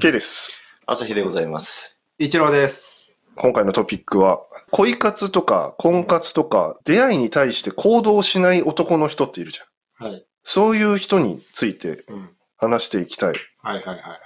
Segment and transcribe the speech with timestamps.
[0.00, 0.52] K です。
[0.86, 2.00] 朝日でございます。
[2.18, 3.18] 一郎です。
[3.36, 4.40] 今回のトピックは、
[4.70, 10.08] 恋活とか婚活とか、出会いに対して行動しない男の人っているじゃん。
[10.10, 10.26] はい。
[10.44, 12.30] そういう人についてうん。
[12.56, 13.34] 話していきたい。
[13.62, 14.20] はいはいはいはい。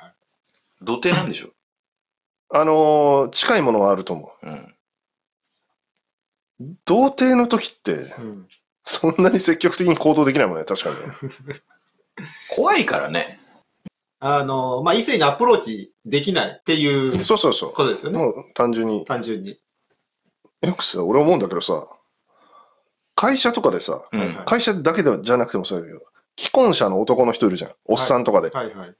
[0.82, 1.50] 童貞なんでしょ？
[2.54, 4.74] あのー近いものはあると思うん。
[6.60, 6.64] う。
[6.84, 8.48] 童貞の時って、うん。
[8.84, 10.96] そんなに積極的に行動できないもんね、確かに
[11.46, 11.60] ね。
[12.50, 13.38] 怖いからね。
[14.24, 18.12] あの、まあ、異性にアプローチできないっていうそうそうそことですよう。
[18.12, 18.18] ね。
[18.20, 19.04] もう単純に。
[19.04, 19.58] 単純に。
[20.62, 21.88] よくさ、俺思うんだけどさ、
[23.16, 24.20] 会社とかでさ、うん。
[24.20, 26.00] はいはい会社だけでじゃなくてもそうだけど、
[26.38, 27.72] 既婚者の男の人いるじゃん。
[27.84, 28.50] おっさんとかで。
[28.50, 28.94] はいはい。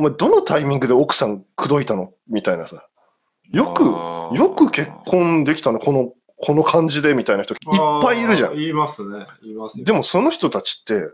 [0.00, 2.12] お前、どのタイミングで奥さん口説いたの？
[2.28, 2.86] みたいなさ。
[3.52, 3.84] よく、
[4.36, 5.78] よく結婚できたの？
[5.78, 7.58] この、この感じでみたいな人いっ
[8.02, 8.58] ぱいいるじゃん。
[8.58, 9.26] いますね。
[9.42, 9.86] 言いますよ。
[9.86, 11.10] でもその人たちって、うん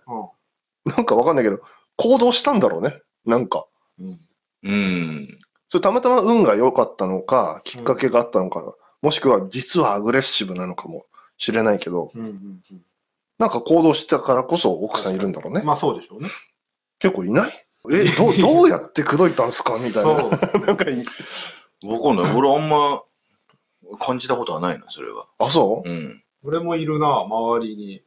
[0.85, 1.61] なんかわかんないけど、
[2.03, 3.01] 行動したんだろうね。
[3.25, 3.67] なんか。
[4.01, 4.21] うん。
[4.65, 5.39] うん。
[5.69, 12.31] それたまたま運が良かったのか、きっかけがあったのか、もしくは実はアグレッシブなのかもしれないけど、うんうんう
[12.75, 12.83] ん
[13.39, 15.63] なんか行動したからこそ奥さんいるんだろうね。
[15.65, 16.29] まあそうでしょうね。
[17.01, 17.51] 結構いない？
[17.93, 19.73] え、 どう、どうやって口説いたんですか？
[19.83, 20.39] みたいな。
[20.39, 21.05] そう なんかいい。
[21.85, 22.37] わかんない。
[22.37, 23.03] 俺あんま
[23.99, 25.27] 感じたことはないな、それは。
[25.39, 25.89] あ、そう？
[25.89, 26.23] うん。
[26.45, 28.03] 俺もいるな、周りに。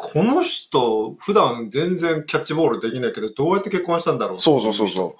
[0.00, 5.16] この人、普段全然キャッチボールできないけど、どうやって結婚したんだろうそうそうそうそ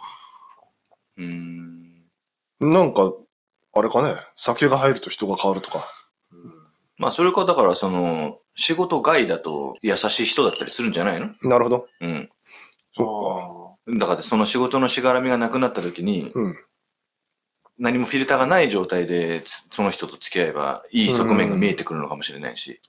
[1.16, 2.04] うん。
[2.60, 2.66] う。
[2.66, 3.12] なんか、
[3.72, 5.84] あれかね、酒が入ると人が変わるとか。
[6.30, 6.54] うん
[6.96, 11.32] まあ、それか、だから、その、仕事外だと優しい人だったりするんじゃないの？
[11.42, 11.86] なるほど。
[12.00, 12.30] うん。
[12.96, 16.56] そだから、その仕事のしがらみがなくなった時に、うん
[17.80, 22.80] 何もフィルターがない状態で、つその人と付き合えば、いい側面が見えてくるのかもしれないし。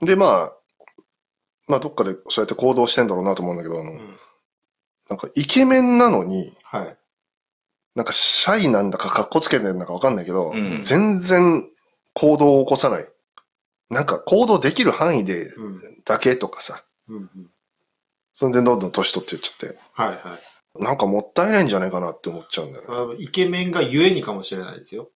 [0.00, 0.06] か。
[0.06, 0.57] で、まあ、
[1.68, 4.18] まあ、どっかでそうやって行動してんだろうなと思うんだけど、あの、うん
[5.08, 6.96] なんかイケメンなのに、はい。
[7.94, 11.64] なんかシャイなんだか格好つけてんだかわかんないけど、うん全然
[12.12, 13.08] 行動を起こさない。
[13.88, 15.80] なんか行動できる範囲でうん。
[16.04, 17.50] だけとかさ、うんうん。
[18.34, 20.38] そんでどんどん年取っていっちゃって、はいは
[20.78, 20.82] い。
[20.82, 23.16] なんかもったいないんじゃないかなって思っちゃうんだよね。
[23.18, 25.08] イケメンがゆえにかもしれないですよ。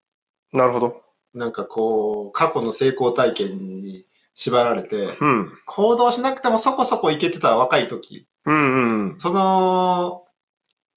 [0.54, 1.02] なるほど。
[1.34, 5.52] なんかこう、過去の成功体験に縛られて、うん。
[5.66, 9.20] 行動しなくてもそこそこいけてた若い時、うんうんうん。
[9.20, 10.24] その、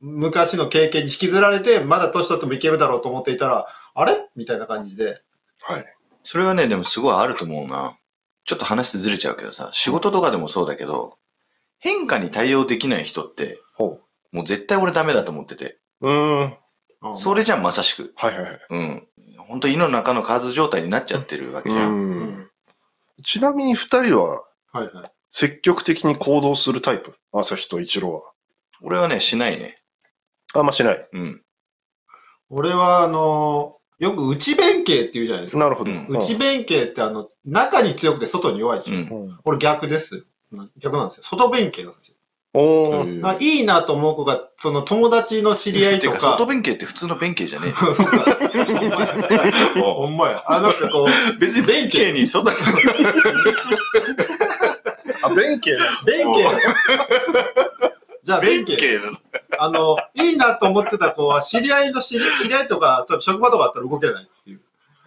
[0.01, 4.27] 昔の経験に引きずられて、まだ年取ってもいけるだろうと思っていたら、あれ？
[4.35, 5.21] みたいな感じで。
[5.61, 5.85] はい。
[6.23, 7.97] それはね、でもすごいあると思うな。
[8.45, 11.17] ちょっと話ずれちゃうけどさ、仕事とかでもそうだけど、
[11.79, 13.99] 変化に対応できない人って、ほ
[14.31, 15.77] もう絶対俺ダメだと思ってて。
[16.01, 16.11] う。
[16.11, 16.53] ん。
[17.15, 18.13] それじゃんまさしく。
[18.15, 18.59] はいはいはい。
[18.69, 19.07] うん。
[19.47, 21.91] 本当胃の中の数状態になっちゃってるわけじゃん。
[21.91, 22.44] ううんん。
[23.23, 25.11] ちなみに二人ははいはい。
[25.31, 27.13] 積極的に行動するタイプ？
[27.31, 28.21] 朝日と一郎は。
[28.81, 29.81] 俺はね、しないね。
[30.53, 31.09] あんましない。
[31.11, 31.41] うん。
[32.49, 35.59] 俺は、あの、よく内弁慶って言うじゃないですか。
[35.59, 35.91] なるほど。
[35.91, 38.95] うん内弁慶ってあの、中に強くて外に弱いでしょ。
[38.95, 39.01] うん。
[39.01, 40.25] うん俺逆です。
[40.77, 41.23] 逆なんですよ。
[41.23, 42.17] 外弁慶なんですよ。
[42.55, 43.27] おー。
[43.27, 46.19] あいいなと思う子が、その友達の知り合いと か。
[46.19, 47.73] 外弁慶って普通の弁慶じゃね
[49.75, 50.43] ほんまや。
[50.47, 51.13] あ、なんかこう、え。
[51.37, 52.57] 別に弁慶に外に。
[55.21, 56.49] あ、弁慶弁慶。
[58.23, 58.99] じゃあ、弁慶。
[59.59, 64.61] あの、いいなと思ってた子は、知り合いの知り知り合いとか、例えば職場とかだったら動けないっていう。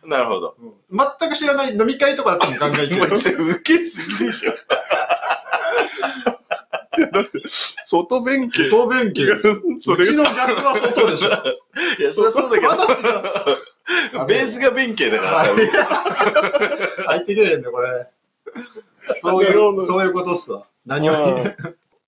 [0.06, 0.54] なるほど。
[0.91, 3.44] 全く知らない飲み会とかだったらガンガン行ける。
[3.56, 4.53] 受けすぎでしょ。
[7.84, 8.70] 外弁慶。
[8.70, 9.26] 外弁慶。
[9.81, 11.28] そうれちの逆は外でしょ。
[11.98, 12.66] いや、そりゃそうだけ
[14.16, 15.54] ど、ベースが弁慶だからさ。
[17.06, 18.06] 入ってんね、これ。
[19.20, 20.66] そういう、そういうことっすわ。
[20.87, 21.12] 何を。
[21.12, 21.56] はい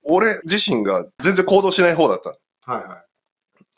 [0.03, 2.34] 俺自身が全然行動しない方だった。
[2.62, 3.05] は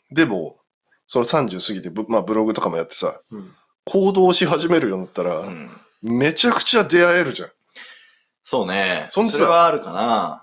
[0.09, 0.57] でも、
[1.05, 3.35] その30過ぎてブ、まあ、ブログとかもやってさ、い。
[3.35, 5.69] うん行動し始めるようになったら、うん
[6.01, 7.49] めちゃくちゃ出会えるじゃん。
[8.43, 9.05] そうね。
[9.09, 10.42] そそれはあるかな。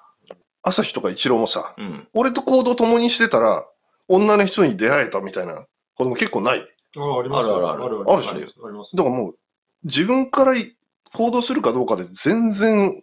[0.63, 2.09] 朝日とか一郎もさ、うん。
[2.13, 3.67] 俺と行動共にしてたら、
[4.09, 6.61] 女の人に出会えたみたいなことも結構ない？
[6.97, 9.35] あありますよあるあるあるあるでしょありますだからもう、
[9.85, 10.77] 自分からい
[11.13, 13.01] 行動するかどうかで全然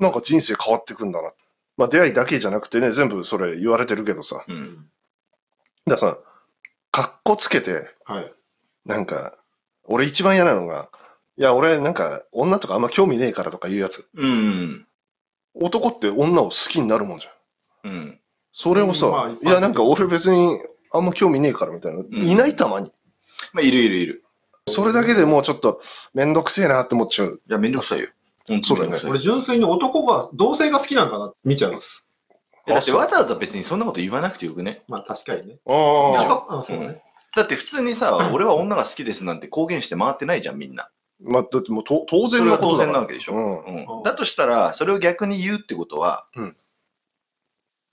[0.00, 1.32] なんか人生変わってくんだな。
[1.76, 4.44] まあ出会いだけじゃなくてね、全部それ言われてるけどさ。
[4.48, 4.86] うん。
[5.86, 6.18] だからさ、
[6.90, 8.32] かっこつけて、はい。
[8.84, 9.38] なんか、
[9.84, 10.88] 俺一番嫌なのが、
[11.36, 14.10] いや、俺なんか女とかあんま興味ねえからとか言うやつ。
[14.14, 14.87] うん。
[15.60, 17.90] 男って女を好きになるもんじゃん。
[17.90, 18.20] うん。
[18.52, 20.58] それをさ、うんまあいや、なんか俺別に
[20.92, 22.02] あんま興味ねえからみたいな。
[22.22, 22.90] いないたまに。
[23.52, 24.24] まあ、いるいるいる。
[24.68, 25.80] それだけでもうちょっと
[26.14, 27.40] めんどくせえなって思っちゃう。
[27.48, 28.08] いや、めんどくさいよ。
[28.64, 32.08] そうだよね俺純粋に男が、同性が好きなんかな見ちゃいます。
[32.66, 34.82] えだってわざわざ別にそんなこと言わなくてよくね？
[34.88, 35.58] まあ確かにね。
[35.66, 35.74] ああ。
[36.26, 37.02] そうあそうね。
[37.36, 40.88] だって普通にさ、俺は女が好きですなんて公言して回ってないじゃん、みんな。
[41.20, 43.98] まあ、だってもうと当然のことだ然なわけでしょうん。
[43.98, 46.56] うんだとしたら、それを逆に言うってことは、うん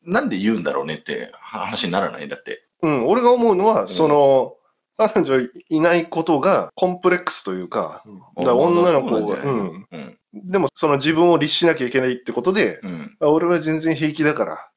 [0.07, 2.27] なんで言うんだろうねって話にならない？
[2.27, 2.67] だって。
[2.83, 4.53] うん、俺が思うのは、んその、
[4.97, 8.03] 彼女いないことがコンプレックスというか、
[8.37, 10.17] だから女の子が、そうなんうん。
[10.33, 12.91] でもその自分を律しなきゃいけないってことで、うん。
[12.91, 13.17] うん。
[13.19, 14.69] あ俺は全然平気だから、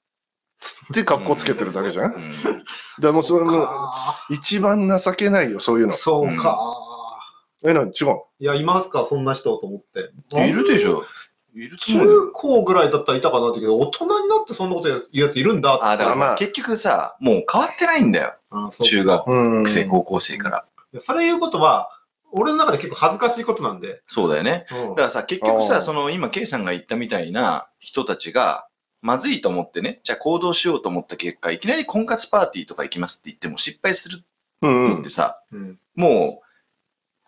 [0.60, 2.10] つって格好つけてるだけじゃん。
[2.10, 2.32] だかうん
[3.02, 5.92] らもうそれもか一番情けないよ、そういうの。
[5.92, 6.58] そうか。
[7.64, 10.10] え、なに違ういや、いますか、そんな人と思って。
[10.46, 11.04] いるでしょ。
[11.54, 12.30] いると思う中よ。
[12.32, 15.84] 高ぐらいだったらいたかなってけど、大人になってそんなこと言うやついるんだって。
[15.84, 18.34] あ、だかまあら結局さ、もう変わってないんだよ。
[18.50, 20.64] あそう中学うん生、高校生から。
[20.92, 21.90] いやそれ言うことは、
[22.30, 24.02] 俺の中で結構恥ずかしいことなんで。
[24.06, 24.66] そうだよね。
[24.70, 28.66] うんだからさ、結局あーさ、その今、K さんが言ったみたいな人たちが、
[29.00, 34.22] まずいと思ってね、じゃあ行動しようと思った結果、いきなり婚活パーティーとか行きますって言っても失敗する
[34.62, 36.47] うんうってさ、うんもう、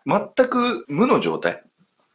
[0.05, 1.63] 全く無の状態。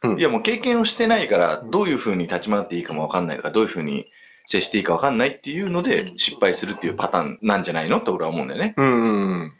[0.03, 4.05] うんいや、もう経験をしてないから、うんどういうふうに立ち回っていいかもわかんないから、どういうふうに
[4.45, 7.97] 接していいかわかんないっていうので、失敗するっていうパターンなんじゃないの？
[7.99, 8.73] って俺は思うんだよね。
[8.77, 9.53] うんうん。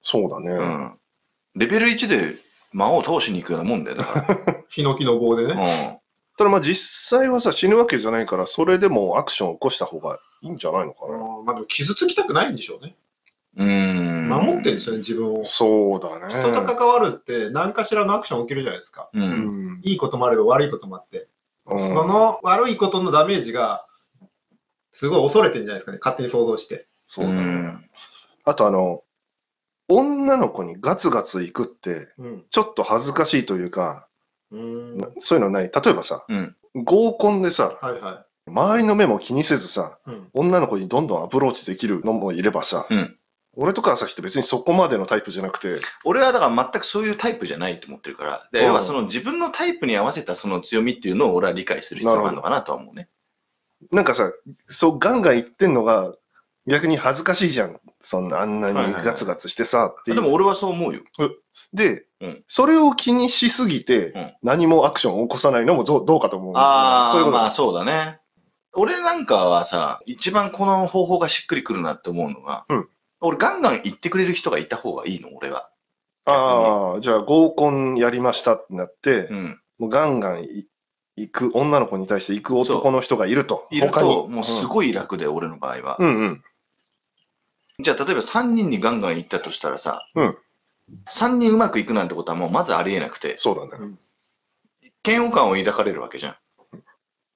[0.00, 0.48] そうだね。
[0.50, 0.92] うん。
[1.54, 2.34] レベル1で
[2.72, 4.26] 魔王を倒しに行くようなもんだよ、だか
[4.70, 5.54] ヒノキの棒でら。
[5.54, 6.00] ね。
[6.38, 11.14] ただまあ実際はさ、死ぬわけじゃないから、それでもアクションを起こした方がいいんじゃないのかな。
[11.14, 12.96] うんまあでも傷つきたくないんでしょうね。
[13.56, 13.68] うん。
[13.68, 13.70] う
[14.22, 14.28] ん。
[14.28, 15.44] 守ってるんですよね、自分を。
[15.44, 16.32] そうだね。
[16.32, 19.10] 人と関わるって何かしらのアクション起きるじゃないですか。
[19.12, 19.18] う。
[19.18, 19.80] うんん。
[19.82, 21.28] いいこともあれば悪いこともあって。
[21.66, 23.86] うんその悪いことのダメージが、
[24.90, 26.86] すごい恐れてるんじゃないですかね、勝手に想像して。
[27.04, 27.40] そうだね。
[27.40, 27.84] ん
[28.44, 29.04] あとあの、
[29.88, 32.44] 女の子にガツガツ行くって、うん。
[32.50, 34.08] ちょっと恥ずかしいというか、
[34.50, 34.96] うん。
[34.96, 35.70] なそういうのない。
[35.70, 36.56] 例えばさ、うん。
[36.74, 40.10] 合コンでさ、はいは周りの目も気にせずさ、い。
[40.10, 40.28] うん。
[40.32, 43.16] 女の子にどんどんアプローチできるのもいればさ、うん
[43.54, 53.08] 俺とか朝日って別にそこまでのタイプじゃなくて、俺はだから全くそういうタイプじゃないと思ってるから、でうん要はその自分のタイプに合わせたその強みっていうのを俺は理解する必要があるのかなとは思うね。
[53.90, 54.32] なんかさ、
[54.68, 56.14] そうガンガン言ってんのが
[56.66, 57.78] 逆に恥ずかしいじゃん。
[58.00, 60.14] そんなあんなにはいはいはいガツガツしてさっていう。
[60.16, 61.02] でも俺はそう思うよ。
[61.72, 68.20] で、うんそれを気にしすぎて、うん何もアクションを起こさないのもどうどうかと思うんだああ、そういうことまあそうだね。
[68.72, 72.88] 俺なんかはさ、一番この方法がしっくりくるなって思うのが、うん
[73.22, 75.70] 俺ガンガン言ってくれる人がいた方がいいの、俺は。
[76.26, 79.60] ああ、じゃあ合コンやりましたってなって、うん。
[79.78, 80.66] もうガンガンい
[81.16, 83.66] 行く、女の子に対して行く男の人がいると。
[83.70, 85.96] いる他にと、もうすごい楽で、俺の場合は。
[85.98, 86.44] うんうん。
[87.80, 90.36] じゃあ例えば3人にガンガン行ったとしたらさ、うん
[91.10, 93.94] 3人うまくいくなんてことはもうまずありえなくて、そうだね。
[95.06, 96.36] 嫌悪感を抱かれるわけじゃん。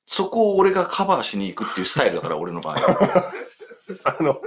[0.04, 3.32] そこを俺がカバーしに行くっていうスタイルだから、俺の場合は。
[4.18, 4.40] あの、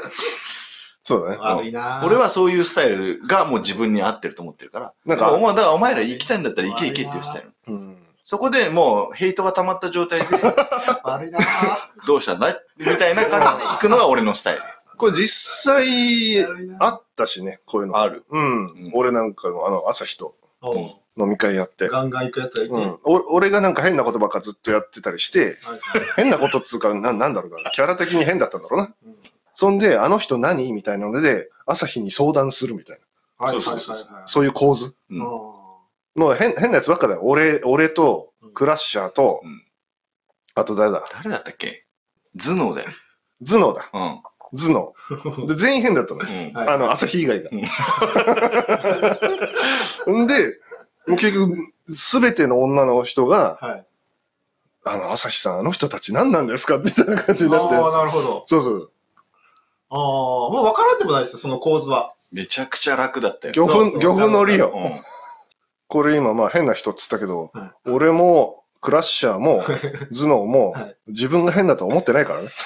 [1.09, 1.37] そうだね。
[1.41, 4.93] 悪いなぁ俺はそういうスタイルがもう自分に合ってると思ってるから。
[5.07, 7.73] なんかお前だからお前ら行きたいんだったら行け行けっていうスタイル。
[7.73, 10.27] うん、そこでもうヘイトが溜まった状態で、
[11.03, 11.43] 悪いなぁ
[12.05, 14.61] どうしたんだみたいな感じで行くのが俺のスタイル。
[14.97, 16.45] これ実際
[16.77, 17.97] あったしね、こういうの。
[17.97, 18.23] ある。
[18.29, 18.65] うん。
[18.67, 21.89] うん俺なんかのあの朝日とうん飲み会やって。
[21.89, 22.73] ガンガン行くやつがいて。
[22.73, 25.79] うん、お俺がなんか変なことばっかずっとやってたりして、はいはい
[26.15, 28.95] 変なことっつうか、ななんだろうな、キャラ的に変だったんだろうな。
[29.67, 30.71] うんそんで、あの人何？
[30.73, 32.99] みたいなので、朝日に相談するみたい
[33.39, 33.45] な。
[33.47, 34.95] はいはいそうそうそうはいはいそういう構図。
[35.09, 35.25] うんあ
[36.15, 37.21] もう変変なやつばっかだよ。
[37.23, 39.63] 俺、俺と、クラッシャーと、うん
[40.55, 41.05] あと誰だ？
[41.13, 41.85] 誰だったっけ？
[42.37, 42.89] 頭脳だよ。
[43.45, 43.89] 頭脳だ。
[43.93, 44.21] うん。
[44.57, 44.93] 頭脳。
[45.09, 46.27] ー で、全員変だったのよ。
[46.29, 46.53] うん。
[46.53, 47.55] はいあの、朝日以外がう
[50.17, 50.23] ん。
[50.23, 50.33] んで、
[51.07, 51.55] もう結局、
[51.93, 53.85] すべての女の人が、はい。
[54.85, 56.77] あの、朝日さん、あの人たち何なんですか？
[56.77, 57.75] みたいな感じになって。
[57.75, 58.43] ああ、なるほど。
[58.47, 58.91] そうそう。
[59.89, 62.13] ああ、もう分からんでもないですよ、その構図は。
[62.31, 63.53] めちゃくちゃ楽だったよ。
[63.55, 64.71] 漁夫、漁夫の利よ。
[64.75, 65.01] うん。
[65.87, 72.49] これ今、まあ変な人っつったけど、は俺も、クラッシャーも、頭脳も、はい自分が変だとは思ってないからね。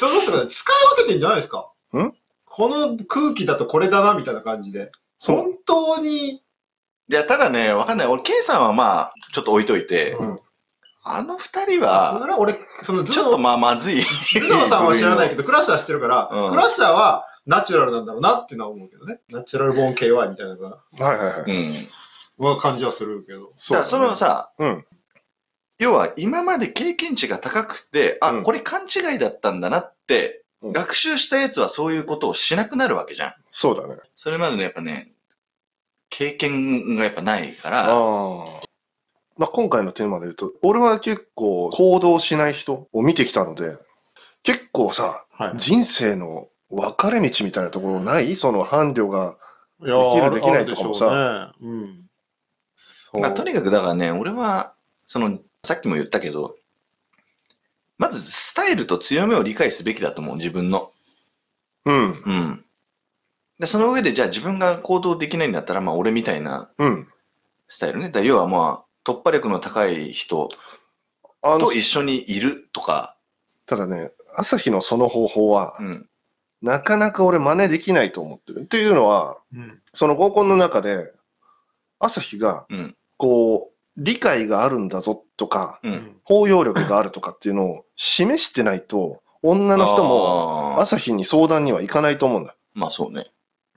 [0.00, 1.68] ちょっとですね、使い分けてんじゃないですか？
[1.94, 2.10] ん？
[2.46, 4.90] この空気だとこれだな、みたいな感じで。
[5.20, 6.42] 本当に、い
[7.08, 8.06] や、ただね、わかんない。
[8.06, 10.40] 俺、ケイさんはまあ、ちょっと置いといて、うん
[11.04, 14.02] あの二人あは、俺、そのちょっとまあ、まずい。
[14.02, 19.20] 頭脳さんは知らないけど、 クラッシャーは知ってるから、うんクラッシャーはナチュラルなんだろうなっていうのは思うけどね。
[19.30, 21.50] ナチュラルボーン KY みたいなのがはいはいはい。
[21.50, 21.88] うん。
[22.38, 23.52] まあ感じはするけど。
[23.56, 24.86] そうだからそのさ、うん。
[25.78, 33.34] 要は今まで経験値が高くて、あ、うんこれ勘違いだったんだなって、うん学習したやつはそういうことをしなくなるわけじゃん。
[33.48, 33.96] そうだね。
[34.16, 35.12] それまでのやっぱね、
[36.08, 38.44] 経験がやっぱないかあら、あ。
[39.36, 43.76] まあ、今回のテーマで言うと、俺は結構行動しない人を見てきたので、
[44.42, 45.52] 結構さ、はい。
[45.56, 48.36] 人生の分かれ道みたいなところない？
[48.36, 49.36] その伴侶が。
[49.84, 51.92] いやできるできないとかもさあるでしょうね
[53.14, 53.20] うん。
[53.22, 54.74] まあ、とにかくだからね、俺は、
[55.06, 56.56] その、さっきも言ったけど、
[57.98, 60.92] まずスタイルと強みを理解すべきだと思う、自分の。
[61.84, 61.94] うん。
[61.94, 62.64] うん。
[63.58, 67.08] で、その上で、じゃあ自分が行動できないんだったら、まあ、俺みたいなうん。
[67.68, 68.10] スタイルね。
[68.10, 70.48] だ要はまあ、突破力の高い人
[71.42, 73.16] あのと、一緒にいるとか、
[73.66, 76.08] ただね、朝日のその方法は、うん。
[76.62, 78.60] なかなか俺真似できないと思ってる。
[78.60, 79.80] っていうのは、うん。
[79.92, 81.12] その合コンの中で、
[81.98, 82.96] 朝日が、うん。
[83.16, 86.16] こう、理解があるんだぞとか、うん。
[86.24, 92.54] 包容力があるとかっていうのを示してないと、女の人もあー朝日に相談には行かないと思うんだ。
[92.74, 93.32] まあそうね。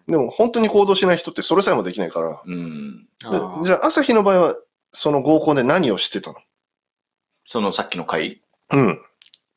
[0.08, 2.40] でも本当に行動しない人ってそれさえもできないから。
[2.46, 3.08] うん。
[3.24, 3.30] で
[3.64, 4.56] じゃあ朝日の場合は、
[4.96, 6.38] そその合コンで何をしてたの？
[7.46, 8.42] そのさっきの会？
[8.72, 9.00] うん。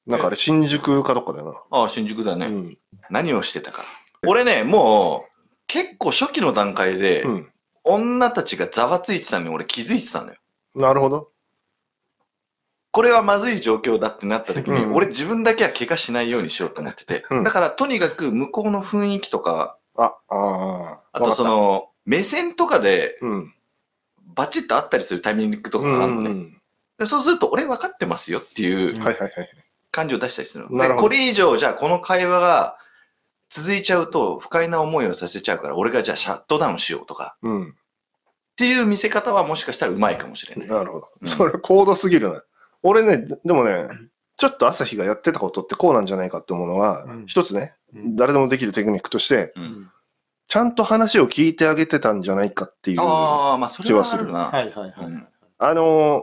[0.06, 2.46] なんかあれ、新宿かどっかだよああ、新宿だね。
[2.46, 2.52] な。
[2.52, 2.78] うん。
[3.10, 3.84] 何をしてたか。
[4.26, 5.30] 俺ね、もう、
[5.66, 7.52] 結構初期の段階で、うん。
[7.84, 10.36] 女たちがざわついてたのに俺気づいてたのよ。
[10.74, 11.30] なるほど。
[12.90, 21.02] これはまずい状況だってなった時に、うん俺自分だけは怪我しないようにしようと思ってて、うんだからとにかく向こうの雰囲気とか、あ、ああ。
[21.12, 23.42] あとその、目線とかでわかっ
[24.34, 25.80] バチッとあったりするタイミングと。
[25.80, 26.30] かがあるのね。
[26.30, 26.54] うん
[26.98, 29.48] でそうすると俺分かってますよっていううんはいはいはい。
[29.92, 30.76] 感じを出したりするの。
[30.76, 32.76] なるほどでこれ以上じゃあこの会話が
[33.50, 37.70] 続いちゃうと不快な思いをさせちゃうから俺がじゃあシャットダウンしようとかうん。
[37.70, 37.74] っ
[38.56, 40.68] ていう見せ方はもしかしたらうまいかもしれない。
[40.68, 41.08] なるほど。
[41.20, 42.42] うんそれ高度すぎるな。
[42.82, 43.86] 俺ね、ででもね、
[44.36, 49.77] ちょっと朝日がやってたことってこうなんじゃないかって思うのは、うん一つね、うん誰でもできるテクニックとして、うん
[50.48, 53.00] ちゃんと話を聞いてあげてたんじゃないかっていう。
[53.00, 54.46] あああ、まあそれはあるな。
[54.46, 55.06] はいはいはい。
[55.06, 55.28] うん
[55.60, 56.22] の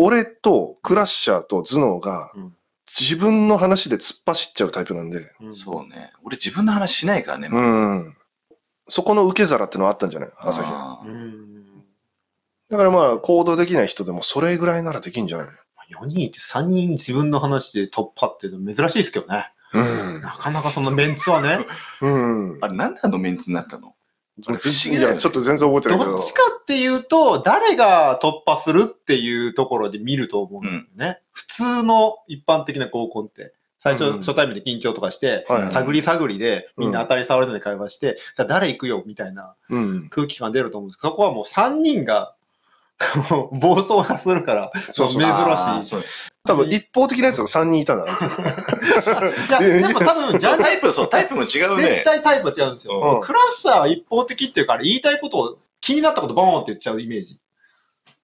[0.00, 2.54] 俺とクラッシャーと頭脳がうん
[2.98, 6.12] 自分の話で突っ走っちゃうタイプなんで、うんそうね。
[6.24, 7.48] 俺自分の話しないからね。
[7.52, 8.16] うん。
[8.88, 10.30] そこの受け皿ってのはあったんじゃない？
[10.38, 10.68] 朝日。
[10.72, 11.64] あーうん。
[12.70, 15.46] だからまあ行動できない人でもそれぐらいならできんじゃない
[16.00, 19.50] ？4人いて3人自分の話で突破っていうの珍しいですけどね。
[19.72, 21.66] のなかなかそのメンツはね、
[22.00, 22.54] うん。
[22.54, 22.58] うん。
[22.60, 23.94] あれ、なんであのメンツになったの？
[24.46, 26.12] あれ不思議いだよねやちょっと全然覚えてないけど。
[26.12, 31.20] どっちかっていうと、誰が突破するっていうところで見ると思うんだよね。
[31.32, 40.08] 普通の一般的な合コンって、最初、うん初対面で緊張とかして、はいはい探り探りでみんな当たり障りで会話して、じゃあ誰行くよみたいなうん。
[40.08, 42.34] 空気感出ると思うんですけど、そこはもう3人が
[43.30, 45.18] もう暴走がするから、珍しい
[46.48, 48.12] 多分一方的なやつが3人いたんだな。
[48.14, 48.24] って。
[48.24, 52.02] いや、でも多分、ジャンルタイプ、そう、タイプも違う絶ね。
[52.04, 53.14] 対タイプは違うんですよ。
[53.16, 53.20] うん。
[53.20, 57.38] クラッシャーは一方的っていうか、あれ言いたいことを、気になったことボーンって言っちゃうイメージ。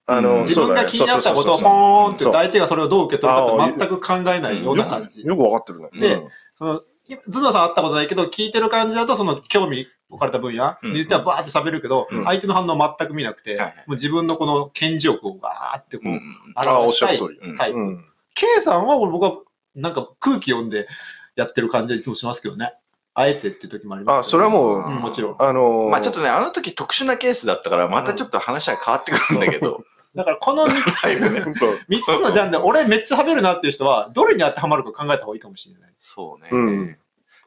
[0.07, 0.43] あの、うん。
[0.43, 5.21] 自分が気になったことをボーンって言って相手がそれをどう受け取るかって全く考えないような感じ。
[5.21, 5.89] よくわかってるね。
[5.99, 6.29] でうん。
[6.57, 6.81] その
[7.29, 10.93] 頭脳さん会ったことないけど、聞いてる感じだと、その興味置かれた分野うん。
[10.93, 12.23] に実はバーって喋るけど、うん。
[12.25, 16.21] 相手の反応を全く見なくて、もう自分のこの顕示欲をバーってこう、うん。
[16.55, 17.19] あ、おっ表したい
[17.57, 17.97] タイプ。
[18.35, 18.55] うん。
[18.55, 19.37] K さんは僕は
[19.75, 20.87] なんか空気読んで
[21.35, 22.73] やってる感じはいつもしますけどね。
[23.17, 25.35] あえてって時もありますあ、それはもう、うんもちろん。
[25.39, 29.83] あのーまあちょっとね、あの時特殊なケースだったから、またちょっと話は変わってくるんだけど。
[30.15, 31.45] だからこの3タイプね。
[31.55, 31.79] そう。
[31.87, 35.93] 三つのジャンルで、俺めっちゃ喋るなっていう人は、どれに当てはまるか考えた方がいいかもしれない。
[35.97, 36.49] そうね。
[36.51, 36.97] うん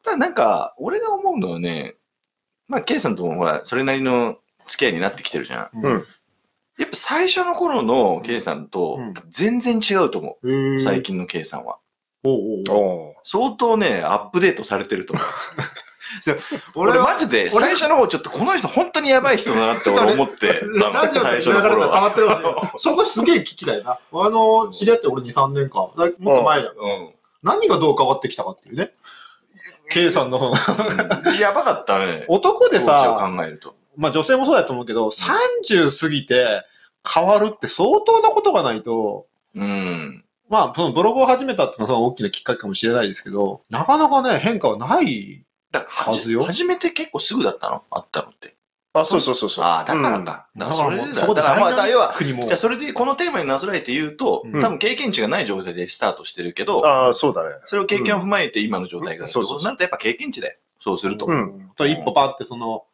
[0.05, 1.97] ただなんか、俺が思うのはね、
[2.69, 5.71] まあ、ケイさんともほら、それなりの付き合いになってきてるじゃん。
[5.75, 6.07] うん。
[6.79, 10.77] やっぱ最初の頃のケイさんとうん全然違うと思う。
[10.77, 11.03] へ最。
[11.03, 11.79] 近のケイさんは。
[12.25, 15.27] おうおうおうお相当ね、アップデートされてると思う。
[16.75, 22.03] 俺俺はマジで最初の方ちょっとこの人本当にやばい人だなって俺思ってたの、ラジオの最流れが変初の頃は。
[22.03, 22.73] わってるわけよ。
[22.79, 23.99] そこすげえ聞きたいな。
[24.13, 25.91] あの、知り合って俺2、3年か。
[25.97, 26.71] だもっと前だ。
[26.71, 28.91] うん何がどう変わってきたかっていうね。
[29.91, 30.59] K さんの方が。
[31.25, 32.25] うんやばかったね。
[32.29, 33.75] 男で当時をさ、考えると。
[33.99, 36.63] まあ女性もそうだと思うけど、30過ぎて
[37.07, 40.25] 変わるって相当なことがないと、うん。
[40.49, 45.45] まあ、そのブログを始めたっていうのはその大きなきっかけかもしれないですけど、なかなかね、変化はない。
[45.71, 47.83] だからはずよ初めて結構すぐだったの？
[47.91, 48.55] あったのって。
[48.95, 49.65] あ、そうそうそうそう。
[49.67, 50.49] ああ、だからうんか。
[50.57, 51.27] だからそれでだ。
[51.27, 52.43] だからまあ、要は、国も。
[52.43, 57.51] じゃあそれでこのテーマになぞらえて言うと、うん多分経験値がない状態でスタートしてるけど、ああ、そうだね。
[57.67, 60.57] それを経験を踏まえて今の状態がそうそうなるとやっぱ経験値だよ。
[60.81, 61.27] そうすると。
[61.27, 62.85] うんと一歩パってその、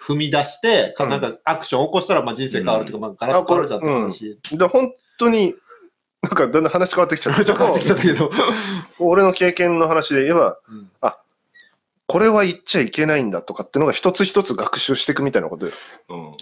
[0.00, 4.38] 踏み出して、かうんなんかアクションを起こしたらまあ人生変わるというか、まあガラッと変わるじゃんって話。
[4.52, 5.54] で、本当に、
[6.22, 8.30] なんかだんだん話変わってきちゃった けど変わってきちゃったけど。
[8.98, 10.90] 俺の経験の話で言えば、うん
[12.06, 15.72] これは言っちゃいけないんだとかってのが一つ一つ学習していくみたいなことよ。
[16.08, 16.26] うん。
[16.26, 16.34] うん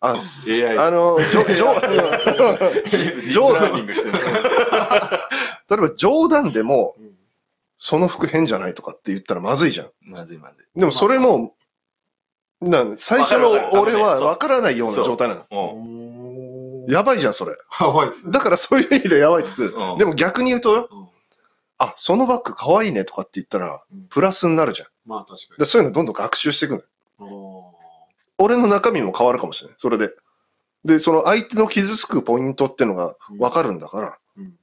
[0.00, 0.16] あ、
[0.46, 0.78] AI。
[0.78, 1.74] あの、じょじょ
[3.30, 4.18] 冗冗ラーニングしてる。
[5.70, 6.96] 例えば冗談でも、
[7.76, 9.90] その服変じゃないとかって言ったらまずいじゃん。
[10.00, 10.80] まずいまずい。
[10.80, 11.54] でもそれも、
[12.60, 15.76] なん最初の俺はそう分からないような状態なの。
[15.76, 16.92] うん。
[16.92, 17.56] やばいじゃん、それ。
[17.80, 18.32] やばいですね。
[18.32, 19.62] だからそういう意味でやばいっつって。
[19.62, 21.08] うんでも逆に言うとよ、うん
[21.82, 24.88] あ、そのバッグ可愛いねとかって言ったらうん、プラスになるじゃん。
[25.06, 26.84] まあ確かでそういうのどんどん学習していく
[27.18, 27.72] の。
[28.36, 29.76] 俺の中身も変わるかもしれない。
[29.78, 30.10] それで。
[30.84, 34.54] で、その相手の傷つくポイントってのが分かるんだから、うん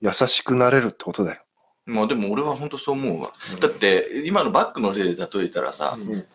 [0.00, 1.42] 優しくなれるってことだよ。
[1.86, 3.32] まあでも俺は本当そう思うわ。
[3.54, 6.26] うんだって、今のバックの例で例えたらさ、うん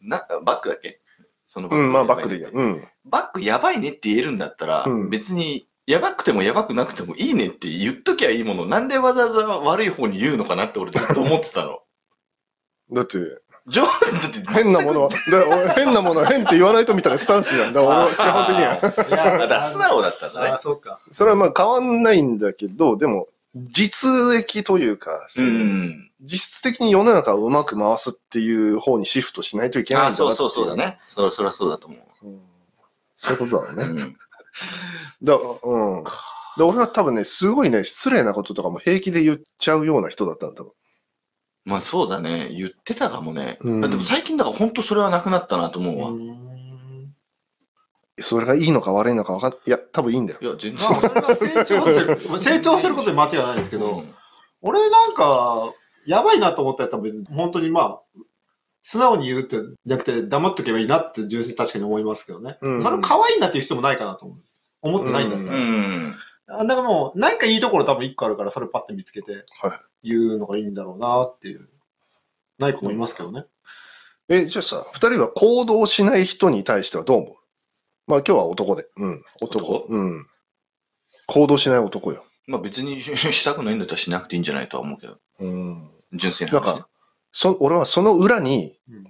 [0.00, 1.00] なバックだっけ？
[1.46, 2.50] そのうん、まあバックでいいや。
[2.52, 2.88] うん。
[3.04, 11.78] バックやばいねって言えるんだったら、うん別にやばくてもやばくなくてもいいねって言っときゃいいもの、なんでわざわざ悪い方に言うのかなって俺ずっと思ってたの。
[12.92, 13.18] だって、
[13.66, 15.16] 上手だって変なものは、だ
[15.48, 17.82] 俺変なものは変って言わないとみたいなスタンスなんだ。
[17.82, 19.08] 俺は基本的には。
[19.08, 20.58] いや あだから素直だったんだねああ、。
[20.58, 21.00] そうか。
[21.12, 26.10] それはまあ変わんないんだけど、でも、実益というか、うん。
[26.20, 30.76] 実質的に世の中をうまく回すっていう方にシフトしないといけないんだなあそうそうそうだ。
[30.76, 30.98] ね。
[31.08, 32.26] そそりゃそうだと思う。
[32.26, 32.40] うん
[33.18, 33.84] そういうことだろうね。
[34.02, 34.16] うん
[35.22, 36.04] だうん。
[36.58, 40.72] で俺は多分ね、すごいね、失礼なこととかも平気で言っちゃうような人だったんだ、多分。
[41.64, 42.48] まあそうだね。
[42.56, 43.58] 言ってたかもね。
[43.60, 46.10] うんでも最近だから本当それはなくなったなと思うわ。
[48.18, 50.38] それがいいのか悪いのか分かんいや、多分いいんだよ。
[50.40, 50.88] いや、全然。
[50.90, 54.14] まあ、それが成長って、 成長することで間違いないんですけど、うん
[54.62, 55.74] 俺なんか、
[56.06, 58.20] やばいなと思ったやつは別に、本当にまあ、
[58.82, 62.58] 素直に言うってじゃなくて、黙っとけばいいなって純粋に確かに思いますけどね。
[62.62, 64.38] うんそれを可愛いなっていう人もないかなと思う。
[64.82, 65.56] 思ってないんだったうら。
[65.58, 66.16] ん。
[66.48, 71.68] あだからもう、なんかいいところ多分一個あるから、それパッて見つけては言うのがいいんだろうなっていう。
[72.58, 73.44] ない子もいますけどね。
[74.28, 77.34] え、じゃあさ、二人は行動しない人に対してはどう思う？
[78.06, 78.86] まあ今日は男で。
[78.96, 79.24] うん。
[79.42, 79.66] 男。
[79.66, 79.86] 男？
[79.88, 80.26] うん。
[81.26, 82.24] 行動しない男よ。
[82.46, 85.18] まあ別に したくないんだったらしなくていいんじゃないとは思うけど。
[85.40, 85.90] うん。
[86.12, 86.70] 純粋な話ね。
[86.72, 86.88] なんか、
[87.32, 89.04] そ俺はその裏にうん、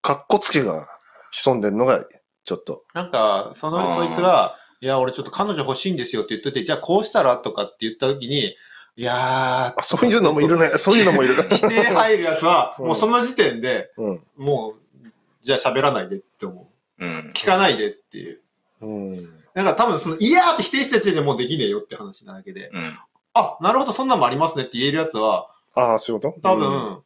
[0.00, 0.88] かっこつけが
[1.30, 2.04] 潜んでるのが、
[2.44, 2.84] ちょっと。
[2.94, 8.56] なんか、そあの、ーそいつが、いや、俺ちょっと彼女欲しいんですよって言っといて、じゃあこうしたらとかって言った時に、
[8.94, 10.72] いやあそういうのもいるね。
[10.76, 14.26] そういうのもいるー、否定入るやつは、うんもうその時点で、うん。
[14.36, 14.74] も
[15.04, 15.08] う、
[15.40, 16.66] じゃあ喋らないでって思う。
[16.98, 17.32] うん。
[17.34, 18.40] 聞かないでっていう。
[18.80, 19.42] うん。
[19.54, 22.98] なんか多分その、いやーって否定した時点でもうできねえよって話なだけで、うん。
[23.34, 26.40] あ、なるほど、そんなんもありますねって言えるやつは、ああ、そういうこと？
[26.40, 26.98] 多分、うん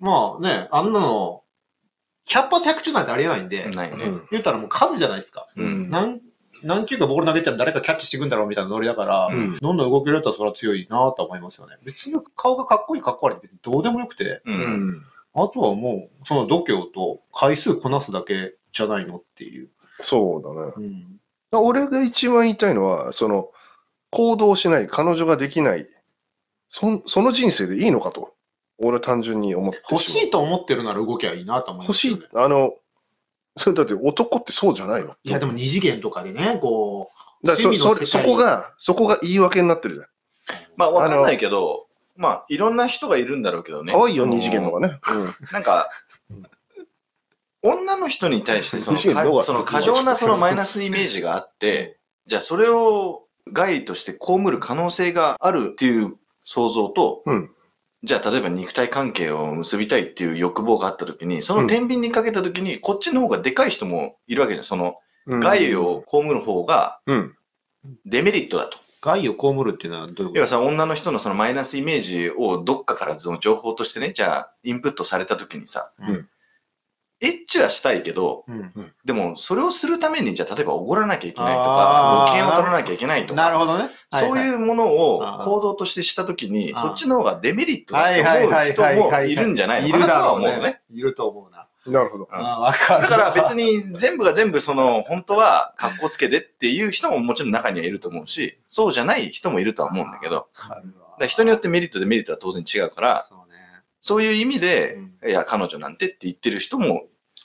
[0.00, 1.42] まあね、あんなの、
[2.28, 4.04] 100発100中なんてありえないんで、ないね。
[4.04, 5.48] うん言ったらもう数じゃないですか。
[5.56, 5.90] うん。
[5.90, 6.20] 何、
[6.62, 11.76] 何球かボール投げたら誰かキャッチしていくんだろうみたいなノリだから、うんどんどん動けるやつはそれは強いなと思いますよね。
[11.84, 14.42] 別に顔がかっこいいかっこ悪いってどうでもよくて、う。
[14.46, 15.02] うんん。
[15.34, 19.16] あとはもう、その度胸と回数こなすだけじゃないの？
[19.16, 19.68] っていう。
[20.00, 20.72] そうだね。
[20.76, 21.20] うん。
[21.52, 23.50] 俺が一番言いたいのは、その、
[24.10, 25.88] 行動しない、彼女ができない、
[26.68, 28.34] そんその人生でいいのかと。
[28.80, 32.20] 俺は単純に思って欲しいと思ってるなら動きゃいいなと思い欲ますよね。
[32.20, 32.74] しい、あの、
[33.56, 37.10] それだって男ってそうじゃないのいや、でも二次元とかでね、こ
[37.42, 40.06] だからそ趣味の世界それそこが、そこが言い訳になってるじゃん。
[40.76, 43.92] まあわかんないけど、まあいろんな人がいるんだろうけどね。
[43.92, 45.00] 可愛いよ、二次元のがね。
[45.10, 45.90] うんなんか、
[47.62, 57.50] 女の人に対して そのその過剰なそのマイナスイメージがあって、じゃあそれを害として被る可能性があるっていう想像と、うん
[58.04, 64.64] じゃあ例えば肉体関係を結びたいっていう欲望があった時に、その天秤にかけた時に、こっちの方がでかい人もいるわけじゃん。
[64.64, 67.36] そのうん害を被る方がうん。
[68.06, 68.78] デメリットだと。
[68.78, 70.36] う、害を被るっていうのはどういうこと？
[70.36, 76.28] 要はさ、女の人のそのマイナスイメージをどっかからその情報としてね、じゃあインプットされた時にさ、うん
[77.20, 83.90] エッチはしたいけど、うんでもそれをするために、じゃあ例えばおごらなきゃいけないとあか、ーご機嫌を取らなきゃいけないとか、なるほどね。
[84.12, 84.38] そうう。
[84.38, 90.80] いうものを行動としてした時に、あーそっちの方がデメリットだと思う人もはいるんじゃないいるのかなとだろうねは思うのね。。
[90.92, 91.66] いると思うな。
[91.86, 92.28] なるほど。
[92.30, 93.02] うんああ、わかる。
[93.02, 103.24] だから別に全部が全部その本当は格好つけてっていう人ももちろん中にはいると思うし、そうじゃない人もいるとは思うんだけど、わかるわだから人によってメリットデメリットは当然違うから、
[104.00, 107.02] そういう意味で、うんいや、彼女なんてって言ってる人も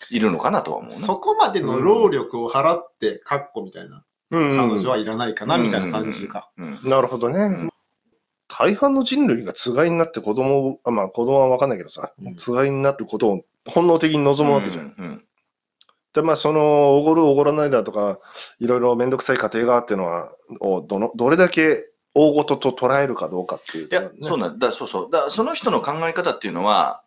[0.09, 0.95] いるのかなとは思うね。
[0.95, 6.51] そこまでの労力を払って、カッコみたいな、うん彼女はいらないかな、みたいな感じか。
[6.57, 6.79] うん。
[6.83, 7.47] なるほどね。
[7.47, 7.69] ん
[8.47, 14.93] 大半の人類がつがいになって子供を、あまあ子供は分かんないけどさうん、つがいになることを本能的に望むわけじゃん。
[14.97, 15.25] うん。
[16.13, 18.19] で、まあその、おごるおごらないだとか、
[18.59, 25.12] いろいろめんどくさい家庭があっていうのは、をどの、どれだけ大事と捉えるかどうかっていういや、そうなんだ、そうそう。
[25.12, 27.02] だその人の考え方っていうのは、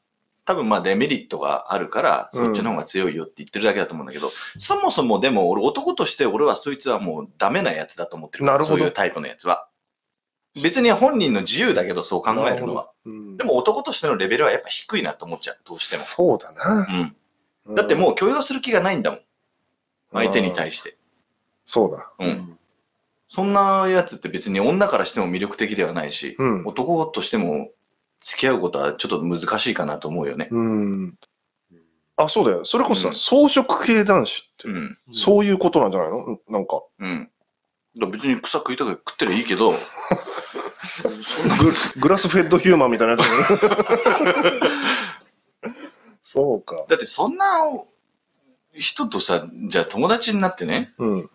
[0.45, 9.69] 多分まあデメリットがあるから、そっちの方が強いよって言ってるだけだと思うんだけど、そもそもでも俺男として俺はそいつはもうダメなやつだと思ってるなるほどそういうタイプのやつは。
[10.63, 12.91] 別に本人の自由だけど、そう考えるのは。
[13.05, 17.15] うんでも男としてのレベルはやっぱ低いなと思っちゃう、どうしてもそうだな。
[17.67, 17.75] うん。
[17.75, 19.21] だってもう許容する気がないんだもん。
[20.13, 20.97] 相手に対して。
[21.65, 22.11] そうだ。
[22.19, 22.56] うん。
[23.29, 26.67] そんなやつって別に女からしても魅力的ではないし、うん。
[26.67, 27.71] 男としても
[28.21, 30.49] 付き合うことはちょっと難しいかなと思うよね。
[30.51, 31.15] うん。
[32.17, 32.65] あ、そうだよ。
[32.65, 33.15] それこそさ、うん
[33.49, 34.99] 草食系男子って、うん。
[35.11, 36.39] そういうことなんじゃないの？
[36.49, 37.31] なんか、うん。
[37.99, 39.79] だ別に草食いたく食ってりゃいいけど、グ
[42.01, 43.23] グラスフェッドヒューマンみたいなやつ
[46.23, 46.85] そうか。
[46.89, 47.63] だってそんな
[48.75, 51.31] 人とさ、じゃあ友達になってね、うん。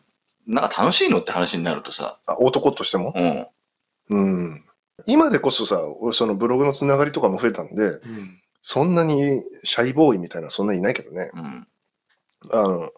[0.47, 3.13] なんか楽しいのって話になるとさ、あ男としても？
[3.15, 3.47] うん。
[4.09, 4.65] うん。
[5.07, 11.31] 今でこそさ、俺そのブログのつながりとかも増えたんで、うんそんなにシャイボーイみたいなそんなにいないけどね。
[11.33, 11.67] うん。
[12.51, 12.91] あの、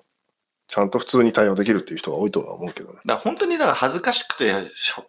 [0.68, 2.96] ちゃんと普通に対応できるっていう人が多いとは思うけどね。
[3.06, 4.54] だから本当にだから恥ずかしくて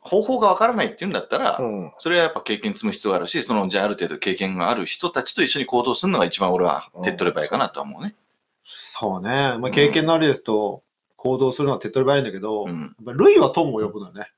[0.01, 1.93] 方法がわからないっていうんだったら、うん。
[1.99, 8.15] それはやっぱ経験積む必要があるし、そのじゃあある程度経験がある人たちと一緒に行動するのが一番俺は手っ取ればいいかなとは思うね。
[8.65, 9.59] そうね。
[9.59, 10.84] まあ、経験のあるやつと
[11.25, 12.97] 行動するのは手っ取り早いんだけど、やっうん。
[13.05, 14.31] ぱ類は友を呼ぶのよね。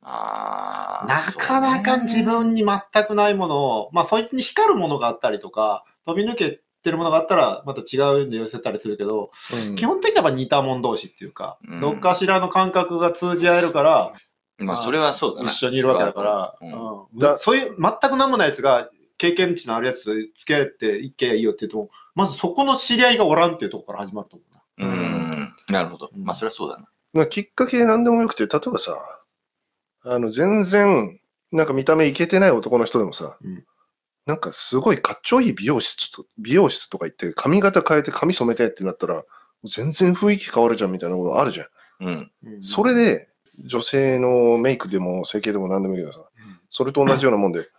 [0.00, 9.30] なかなか自分に全くないものを、まあ、そいつに光るものがあったりとか、飛び抜けてるものがあったら、また違うんで寄せたりするけど、
[9.68, 14.12] うん基本的には似た者同士っていうか、うんどっかしらの感覚が通じ合えるから、
[14.58, 15.50] まあそれはそうだな。
[15.50, 24.44] 一緒にいるわけだから、うんそういう全く何もないやつが経験値のあるやつと付き合っていけばいいよって言うと、まずそこの知り合いがおらんっていうところから始まると思
[24.78, 25.54] うん。
[25.68, 26.10] なるほど。
[26.14, 26.88] うんまあそれはそうだな。
[27.12, 28.96] まあきっかけなんでもよくて、例えばさ、
[30.02, 33.64] あの、全然、なんか見た目いけてない男の人でもさ、うん
[34.26, 39.24] なんかすごいかっちょいい美容室と、美容室とか行って髪型変えて髪染めてってなったら、
[39.64, 41.68] 全然雰囲気変わるじゃんみたいなことあるじゃん。
[42.00, 42.30] うん。
[42.44, 43.26] うんそれで、
[43.64, 46.20] 女性のメイクでも整形でも何でもいいけどさ、
[46.68, 47.70] それと同じようなもんで、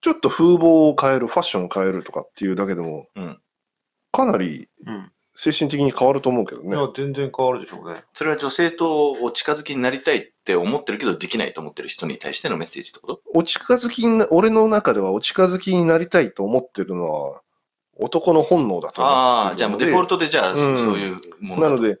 [0.00, 3.40] ちょっと風貌を変える、ファッションを変えるとかっていうだけでも、うん
[4.10, 6.68] かなりうん精神的に変わると思うけどね。
[6.68, 8.02] いや、全然変わるでしょうね。
[8.14, 13.20] それは女性とお近づきになりたいって思ってるけどできないと思ってる人に対してのメッセージってこと？
[13.34, 17.42] お近づきにな、俺の中ではお近づきになりたいと思ってるのは、
[17.98, 19.58] 男の本能だと思ああ、ってるので。
[19.58, 21.98] じゃあもうデフォルトでじゃあ、そうんそういうものなので、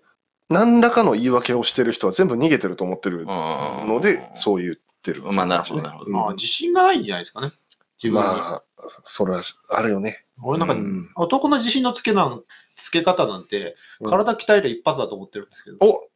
[0.48, 7.52] 何らかの言い訳をしてる人は全部逃げてると思ってるのので、そう言ってるっていうまあなるほどなるほどまあ、自信がないんじゃないですかね。
[8.02, 8.26] 自分に。
[8.28, 8.62] まあ、
[9.04, 10.24] それはあるよね。
[10.42, 12.42] 俺なんか、うん男の自信のつけなん
[12.76, 15.78] つけ方なんて、うん体鍛えて一発だと思ってるんですけど。
[15.80, 16.08] お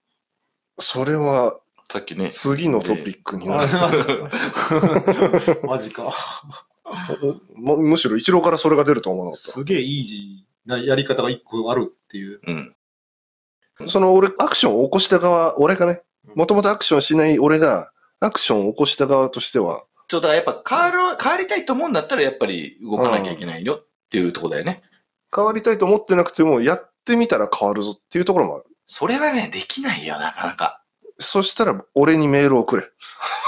[0.79, 1.59] それは
[1.90, 2.29] さっきね。
[2.31, 4.25] 次のトピックになある。
[5.66, 6.05] マジか？
[6.05, 6.12] マ
[7.16, 7.40] ジか。
[7.57, 12.40] むむしろ一郎からそれが出ると思うのすげえイージーなやり方が一個あるっていう。
[12.46, 12.77] うん。
[13.87, 16.03] その俺、アクションを起こした側、俺がね、
[16.35, 24.83] もともとアクションしない俺が、アクションを起こした側としては、ちょっとやっぱ変わる、変わりたいと思うんだったらやっぱり動かなきゃいけないよっていうところだよね。
[25.35, 28.64] 変わりたいと思ってなくても、やってみたら変わるぞっていうところもある。
[28.87, 30.83] それはね、できないよ、なかなか。
[31.19, 32.90] そしたら、俺にメールをくれ。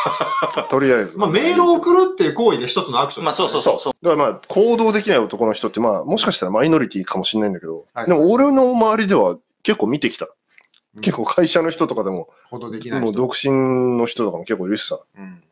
[0.69, 1.19] とりあえず。
[1.19, 3.93] まあ、メールを送るっていう行為で一つのアクション、まあそうそうそうそう。
[4.03, 10.27] だからまあ、行動できない男の人って、まあ、もしかしたらマイノリティかもしれないんだけど、はいでも俺の周りでは結構見てきた。
[10.27, 13.07] うん結構会社の人とかでも、ほどできない人。
[13.07, 15.01] もう独身の人とかも結構いるしさ。
[15.17, 15.43] うん。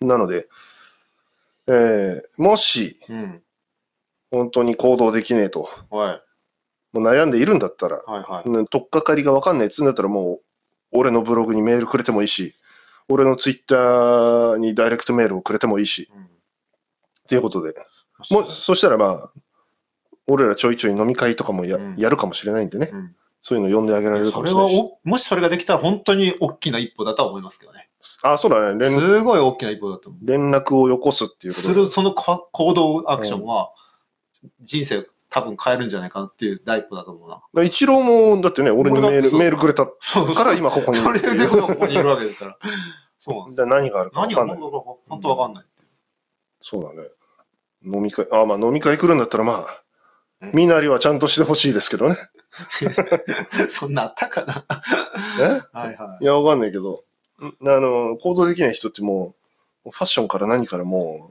[0.00, 0.48] なので、
[1.68, 3.42] えーもし、うん。
[4.32, 6.14] 本当に行動できねえと、は
[6.94, 6.98] い。
[6.98, 8.50] もう悩んでいるんだったら、はいはい。
[8.50, 10.40] ね取っかかりが分かんないっつうんだったらもう、
[10.92, 12.54] 俺のブログにメールくれてもいいし、
[13.08, 16.26] 俺のツイッターにダイレクトメールをくれてもいいし、うんっ
[17.28, 17.74] ていうことで。
[18.30, 19.32] もそしたらまあ、
[20.26, 23.14] 俺らちょいちょい飲み会とかもや,、うんやるかもしれないんでね、うん
[23.44, 24.78] そういうの呼んであげられるかもしれないし。
[24.78, 27.90] お、もしそれができたら本当に大きな一歩だとは思いますけどね。
[28.22, 28.96] あ、そうだね連。
[28.96, 30.26] すごい大きな一歩だと思う。
[30.26, 33.72] 連絡をよこすっていうことでするそのか行動アクションは、
[34.62, 37.64] 人生多分変えるんじゃないかなっていう第一歩だと思うな。
[37.64, 39.92] 一郎も、だってね、俺にメールメールくれたか
[40.44, 40.98] ら今ここに。
[40.98, 42.58] それでここにいるわけだから。
[43.18, 44.58] そうなんです何があるか分何がかんない。
[44.58, 45.64] 本当わかんない。
[46.60, 47.08] そうだね。
[47.84, 49.82] 飲み会、あ、まあ飲み会来るんだったらまあ、
[50.40, 52.16] うん身なりはちゃんとしてほしいですけどね。
[53.70, 54.66] そんなあったかな。
[55.40, 55.62] え？
[55.72, 57.04] はいはいや、わかんないけど、
[57.40, 59.36] んあの、行動できない人っても
[59.84, 61.30] う、ファッションから何からも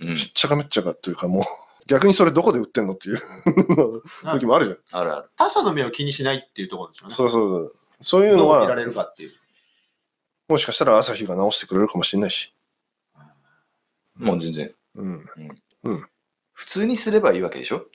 [0.00, 1.44] うんう、ちっちゃかめっちゃかというかもう、
[1.90, 3.18] 逆にそれどこで売ってんのっていう
[4.30, 5.00] 時もあるじゃん。
[5.00, 5.30] あるある。
[5.36, 7.14] 他者の目を気にしないっていうところでしょうね。
[7.16, 7.72] そうそうそう。
[8.00, 9.32] そういうのどう見らは、れるかっていう。
[10.48, 12.54] もしかしたら朝日が直してくれるかもしれないし。
[14.14, 14.72] もう全然。
[14.94, 15.26] うん。
[16.52, 17.86] 普通にすればいいわけでしょ？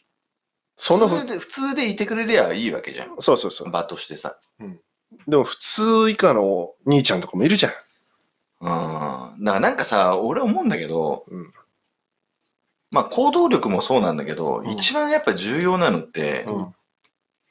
[0.75, 3.15] そんなふ普通で普通でいてくれりゃいいわけじゃん。
[3.21, 3.71] そうそうそう。
[3.71, 4.38] 場としてさ。
[5.27, 7.73] でも普通以下の兄ちゃんとかもいるじゃん。
[8.62, 9.43] うん。
[9.45, 11.53] だからなんかさ、俺思うんだけど、うん
[12.95, 16.75] まあ行動力もそうなんだけど、うん一番やっぱ重要なのって、うん。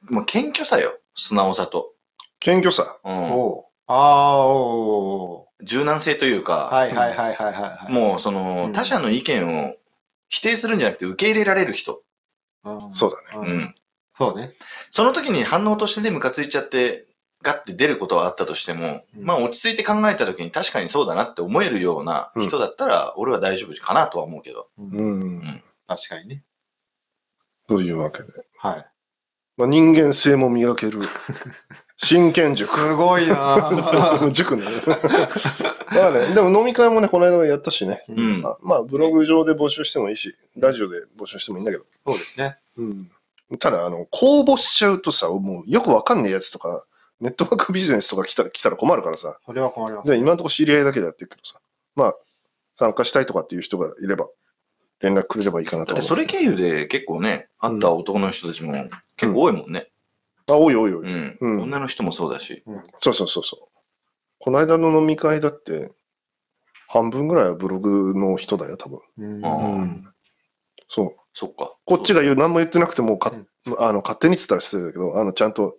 [0.05, 0.99] まあ謙虚さよ。
[1.15, 1.93] 素直さと。
[2.41, 2.97] 謙虚さ。
[3.05, 3.33] うん。
[3.33, 7.93] おうああ、おう柔軟性というか、はいはいはいはいはい。
[7.93, 9.75] もうその、うん他者の意見を
[10.31, 12.01] 否定するんじゃなくて受け入れられる人。
[12.65, 13.47] うん、そうだね。
[13.47, 13.51] う。
[13.51, 13.75] うんん。
[14.17, 14.55] そうね。
[14.91, 17.05] その時に反応としてね、ムカついちゃって、
[17.45, 24.69] ガッて出ることはあったとしても、うんまあ落ち着いて考えた時に確かにそうだなって思えるような人だったら、俺は大丈夫かなとは思うけど。
[24.79, 25.63] うんうん。
[25.87, 26.43] 確かにね。
[27.69, 28.29] というわけで。
[28.59, 28.87] はい。
[29.57, 31.03] まあ、人間性も磨ける。
[31.97, 32.77] 真剣塾。
[32.77, 34.65] すごいなぁ 塾ね。
[35.95, 38.03] まあね、でも飲み会もね、この間やったしね。
[38.09, 38.43] ううん。
[38.45, 41.85] あまあ、ブログ上で募集してもいいし、ラジオで募集してもいいんだけど。
[42.05, 42.59] そうですね。
[42.77, 42.99] うん。
[43.59, 46.85] ただ、あの、公募しちゃうとさ、もうよくわかんねえやつとか、
[47.21, 49.39] ネットワークビジネスとか来た来たら困るからさ。
[49.45, 50.11] それは困ります。
[50.11, 51.61] で、今のところ知り合いだけでやってるけどさ。
[51.95, 52.15] まあ、
[52.77, 54.27] 参加したいとかっていう人がいれば、
[55.01, 56.01] 連絡くれればいいかなと思う。
[56.01, 58.73] だってそれ経由で結構ね、会った男の人たちも
[59.17, 59.91] 結構多いもんね。
[60.47, 61.07] あ、おいおいおい。
[61.07, 61.39] うん。
[61.41, 62.63] うん女の人もそうだし。
[62.67, 63.79] うんそうそうそうそう。
[64.39, 65.93] この間の飲み会だって、
[66.89, 69.01] 半分ぐらいはブログの人だよ、多分。
[69.19, 70.05] うん
[70.89, 71.17] そう。
[71.33, 71.75] そっか。
[71.85, 73.47] こっちが言う、何も言ってなくてもか、うん
[73.79, 75.79] あの勝手にって言ったら失礼だけど、あのちゃんと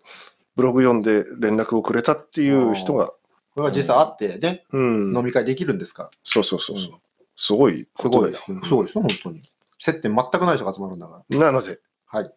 [0.55, 3.17] ブログ読んで連絡をくれたっていう人が、こ
[3.57, 6.03] れは実際会ってね、うん飲み会できるんですか？
[6.03, 6.09] ら。
[6.23, 6.97] そうそうそうそう、うん
[7.37, 8.39] すごいことだよ。。
[8.63, 9.41] すごいですよ、本当に。
[9.77, 11.37] 接点全くない人が集まるんだから。
[11.37, 12.33] なので、はい。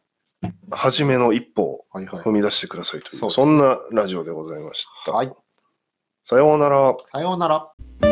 [0.73, 2.33] 初めの一歩をはいはい踏。
[2.33, 5.13] み出してくださいという、そうですそんなラジオでございました。
[5.13, 5.33] はい。
[6.25, 6.97] さようなら。
[7.13, 8.08] さようなら。